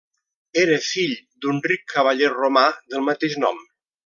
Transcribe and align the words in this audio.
Era 0.61 0.79
fill 0.85 1.13
d'un 1.45 1.59
ric 1.73 1.85
cavaller 1.93 2.33
romà 2.33 2.65
del 2.95 3.07
mateix 3.11 3.39
nom. 3.47 3.63